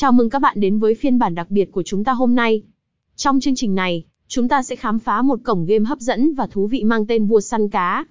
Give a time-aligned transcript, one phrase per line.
[0.00, 2.62] Chào mừng các bạn đến với phiên bản đặc biệt của chúng ta hôm nay.
[3.16, 6.46] Trong chương trình này, chúng ta sẽ khám phá một cổng game hấp dẫn và
[6.46, 8.04] thú vị mang tên Vua Săn Cá.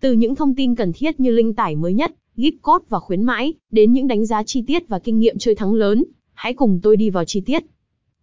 [0.00, 3.22] Từ những thông tin cần thiết như linh tải mới nhất, gift code và khuyến
[3.22, 6.80] mãi, đến những đánh giá chi tiết và kinh nghiệm chơi thắng lớn, hãy cùng
[6.82, 7.64] tôi đi vào chi tiết.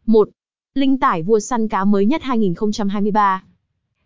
[0.06, 0.30] 1.
[0.74, 3.44] Linh tải Vua Săn Cá mới nhất 2023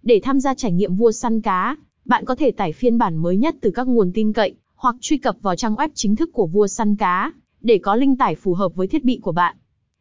[0.03, 3.37] Để tham gia trải nghiệm Vua Săn Cá, bạn có thể tải phiên bản mới
[3.37, 6.47] nhất từ các nguồn tin cậy, hoặc truy cập vào trang web chính thức của
[6.47, 7.31] Vua Săn Cá,
[7.61, 9.57] để có linh tải phù hợp với thiết bị của bạn.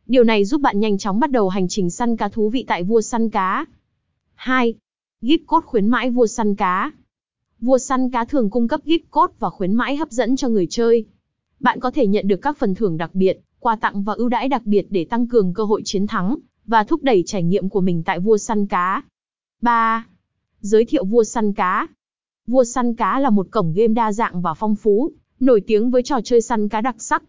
[0.07, 2.83] Điều này giúp bạn nhanh chóng bắt đầu hành trình săn cá thú vị tại
[2.83, 3.65] Vua Săn Cá.
[4.35, 4.75] 2.
[5.23, 6.91] Gift code khuyến mãi Vua Săn Cá
[7.61, 10.67] Vua Săn Cá thường cung cấp gift code và khuyến mãi hấp dẫn cho người
[10.71, 11.05] chơi.
[11.61, 14.49] Bạn có thể nhận được các phần thưởng đặc biệt, quà tặng và ưu đãi
[14.49, 16.37] đặc biệt để tăng cường cơ hội chiến thắng,
[16.67, 19.03] và thúc đẩy trải nghiệm của mình tại Vua Săn Cá.
[19.63, 20.07] 3.
[20.61, 21.87] Giới thiệu Vua Săn Cá
[22.47, 26.03] Vua Săn Cá là một cổng game đa dạng và phong phú, nổi tiếng với
[26.03, 27.23] trò chơi săn cá đặc sắc.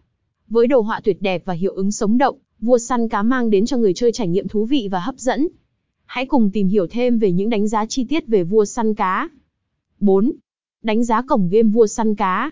[0.48, 3.66] Với đồ họa tuyệt đẹp và hiệu ứng sống động, Vua Săn Cá mang đến
[3.66, 5.48] cho người chơi trải nghiệm thú vị và hấp dẫn.
[6.04, 9.28] Hãy cùng tìm hiểu thêm về những đánh giá chi tiết về Vua Săn Cá.
[10.00, 10.32] 4.
[10.82, 12.50] Đánh giá cổng game Vua Săn Cá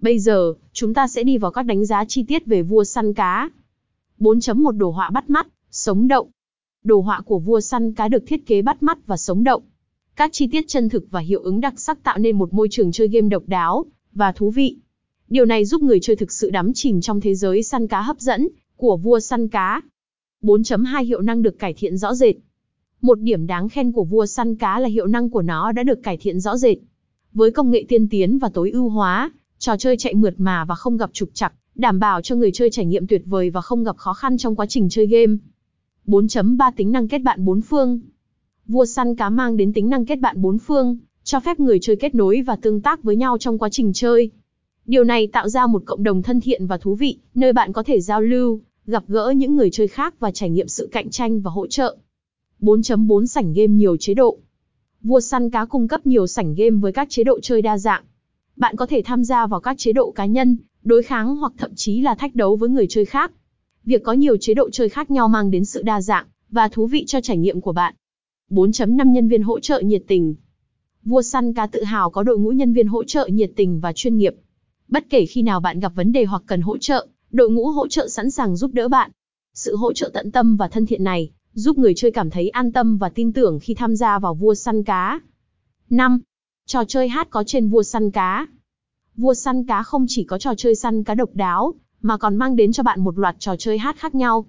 [0.00, 3.14] Bây giờ, chúng ta sẽ đi vào các đánh giá chi tiết về Vua Săn
[3.14, 3.50] Cá.
[4.18, 6.28] 4.1 Đồ họa bắt mắt, sống động.
[6.84, 9.62] Đồ họa của Vua Săn Cá được thiết kế bắt mắt và sống động.
[10.16, 12.92] Các chi tiết chân thực và hiệu ứng đặc sắc tạo nên một môi trường
[12.92, 14.76] chơi game độc đáo và thú vị.
[15.30, 18.20] Điều này giúp người chơi thực sự đắm chìm trong thế giới săn cá hấp
[18.20, 19.82] dẫn của vua săn cá.
[20.42, 22.34] 4.2 Hiệu năng được cải thiện rõ rệt.
[23.00, 26.02] Một điểm đáng khen của vua săn cá là hiệu năng của nó đã được
[26.02, 26.78] cải thiện rõ rệt.
[27.32, 30.74] Với công nghệ tiên tiến và tối ưu hóa, trò chơi chạy mượt mà và
[30.74, 33.84] không gặp trục trặc, đảm bảo cho người chơi trải nghiệm tuyệt vời và không
[33.84, 35.36] gặp khó khăn trong quá trình chơi game.
[36.06, 38.00] 4.3 Tính năng kết bạn bốn phương.
[38.66, 41.96] Vua săn cá mang đến tính năng kết bạn bốn phương, cho phép người chơi
[41.96, 44.30] kết nối và tương tác với nhau trong quá trình chơi.
[44.88, 47.82] Điều này tạo ra một cộng đồng thân thiện và thú vị, nơi bạn có
[47.82, 51.40] thể giao lưu, gặp gỡ những người chơi khác và trải nghiệm sự cạnh tranh
[51.40, 51.96] và hỗ trợ.
[52.60, 54.38] 4.4 Sảnh game nhiều chế độ
[55.02, 58.04] Vua săn cá cung cấp nhiều sảnh game với các chế độ chơi đa dạng.
[58.56, 61.70] Bạn có thể tham gia vào các chế độ cá nhân, đối kháng hoặc thậm
[61.74, 63.32] chí là thách đấu với người chơi khác.
[63.84, 66.86] Việc có nhiều chế độ chơi khác nhau mang đến sự đa dạng và thú
[66.86, 67.94] vị cho trải nghiệm của bạn.
[68.50, 70.34] 4.5 Nhân viên hỗ trợ nhiệt tình
[71.04, 73.92] Vua săn cá tự hào có đội ngũ nhân viên hỗ trợ nhiệt tình và
[73.92, 74.34] chuyên nghiệp.
[74.88, 77.88] Bất kể khi nào bạn gặp vấn đề hoặc cần hỗ trợ, đội ngũ hỗ
[77.88, 79.10] trợ sẵn sàng giúp đỡ bạn.
[79.54, 82.72] Sự hỗ trợ tận tâm và thân thiện này giúp người chơi cảm thấy an
[82.72, 85.20] tâm và tin tưởng khi tham gia vào vua săn cá.
[85.90, 86.20] 5.
[86.66, 88.46] Trò chơi hát có trên vua săn cá.
[89.16, 92.56] Vua săn cá không chỉ có trò chơi săn cá độc đáo, mà còn mang
[92.56, 94.46] đến cho bạn một loạt trò chơi hát khác nhau.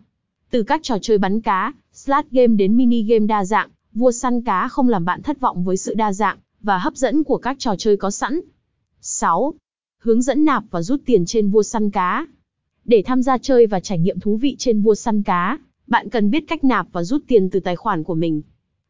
[0.49, 4.41] Từ các trò chơi bắn cá, slot game đến mini game đa dạng, vua săn
[4.41, 7.55] cá không làm bạn thất vọng với sự đa dạng và hấp dẫn của các
[7.59, 8.39] trò chơi có sẵn.
[9.01, 9.53] 6.
[10.03, 12.27] Hướng dẫn nạp và rút tiền trên vua săn cá.
[12.85, 16.31] Để tham gia chơi và trải nghiệm thú vị trên vua săn cá, bạn cần
[16.31, 18.41] biết cách nạp và rút tiền từ tài khoản của mình.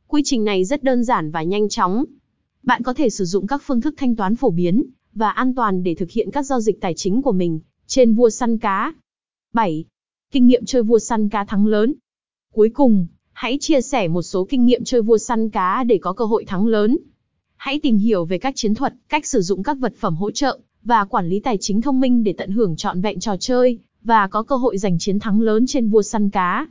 [0.07, 2.05] Quy trình này rất đơn giản và nhanh chóng.
[2.63, 4.83] Bạn có thể sử dụng các phương thức thanh toán phổ biến
[5.13, 8.29] và an toàn để thực hiện các giao dịch tài chính của mình trên vua
[8.29, 8.93] săn cá.
[9.53, 9.85] 7.
[10.31, 11.93] Kinh nghiệm chơi vua săn cá thắng lớn.
[12.53, 16.13] Cuối cùng, hãy chia sẻ một số kinh nghiệm chơi vua săn cá để có
[16.13, 16.97] cơ hội thắng lớn.
[17.55, 20.59] Hãy tìm hiểu về các chiến thuật, cách sử dụng các vật phẩm hỗ trợ
[20.89, 24.27] và quản lý tài chính thông minh để tận hưởng trọn vẹn trò chơi và
[24.27, 26.67] có cơ hội giành chiến thắng lớn trên vua săn cá.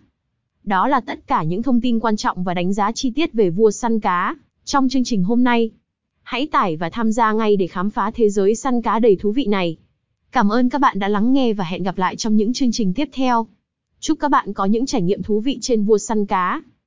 [0.65, 3.51] Đó là tất cả những thông tin quan trọng và đánh giá chi tiết về
[3.51, 4.35] vua săn cá
[4.65, 5.71] trong chương trình hôm nay.
[6.23, 9.33] Hãy tải và tham gia ngay để khám phá thế giới săn cá đầy thú
[9.33, 9.77] vị này.
[10.33, 12.95] Cảm ơn các bạn đã lắng nghe và hẹn gặp lại trong những chương trình
[12.95, 13.47] tiếp theo.
[14.01, 16.63] Chúc các bạn có những trải nghiệm thú vị trên vua săn cá.